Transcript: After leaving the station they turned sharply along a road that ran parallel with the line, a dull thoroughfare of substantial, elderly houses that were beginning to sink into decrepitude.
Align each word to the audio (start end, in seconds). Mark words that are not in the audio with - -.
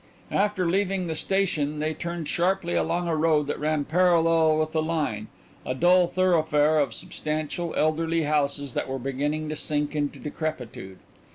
After 0.31 0.65
leaving 0.67 1.05
the 1.05 1.13
station 1.13 1.77
they 1.77 1.93
turned 1.93 2.27
sharply 2.27 2.73
along 2.73 3.07
a 3.07 3.15
road 3.15 3.45
that 3.45 3.59
ran 3.59 3.85
parallel 3.85 4.57
with 4.57 4.71
the 4.71 4.81
line, 4.81 5.27
a 5.63 5.75
dull 5.75 6.07
thoroughfare 6.07 6.79
of 6.79 6.95
substantial, 6.95 7.75
elderly 7.77 8.23
houses 8.23 8.73
that 8.73 8.89
were 8.89 8.97
beginning 8.97 9.47
to 9.49 9.55
sink 9.55 9.95
into 9.95 10.17
decrepitude. 10.17 10.97